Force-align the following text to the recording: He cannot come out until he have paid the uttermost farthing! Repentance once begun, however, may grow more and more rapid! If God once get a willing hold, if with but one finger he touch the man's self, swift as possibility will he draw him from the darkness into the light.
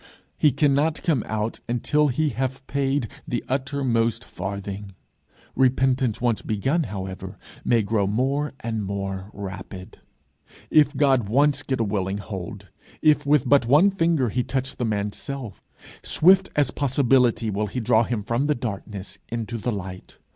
He 0.35 0.51
cannot 0.51 1.03
come 1.03 1.23
out 1.27 1.59
until 1.69 2.07
he 2.07 2.29
have 2.29 2.65
paid 2.65 3.07
the 3.27 3.43
uttermost 3.47 4.25
farthing! 4.25 4.95
Repentance 5.55 6.19
once 6.19 6.41
begun, 6.41 6.85
however, 6.85 7.37
may 7.63 7.83
grow 7.83 8.07
more 8.07 8.53
and 8.61 8.83
more 8.83 9.29
rapid! 9.31 9.99
If 10.71 10.97
God 10.97 11.29
once 11.29 11.61
get 11.61 11.79
a 11.79 11.83
willing 11.83 12.17
hold, 12.17 12.69
if 13.03 13.27
with 13.27 13.47
but 13.47 13.67
one 13.67 13.91
finger 13.91 14.29
he 14.29 14.41
touch 14.43 14.77
the 14.77 14.85
man's 14.85 15.17
self, 15.17 15.61
swift 16.01 16.49
as 16.55 16.71
possibility 16.71 17.51
will 17.51 17.67
he 17.67 17.79
draw 17.79 18.01
him 18.01 18.23
from 18.23 18.47
the 18.47 18.55
darkness 18.55 19.19
into 19.29 19.59
the 19.59 19.71
light. 19.71 20.17